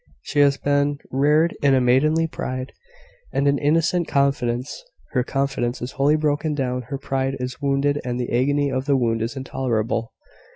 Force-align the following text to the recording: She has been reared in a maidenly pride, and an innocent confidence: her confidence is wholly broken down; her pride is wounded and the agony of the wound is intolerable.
She 0.23 0.39
has 0.39 0.57
been 0.57 0.97
reared 1.11 1.55
in 1.61 1.75
a 1.75 1.79
maidenly 1.79 2.25
pride, 2.25 2.73
and 3.31 3.47
an 3.47 3.59
innocent 3.59 4.07
confidence: 4.07 4.83
her 5.11 5.23
confidence 5.23 5.79
is 5.79 5.91
wholly 5.91 6.15
broken 6.15 6.55
down; 6.55 6.81
her 6.89 6.97
pride 6.97 7.37
is 7.39 7.61
wounded 7.61 8.01
and 8.03 8.19
the 8.19 8.31
agony 8.35 8.71
of 8.71 8.85
the 8.85 8.97
wound 8.97 9.21
is 9.21 9.35
intolerable. 9.35 10.11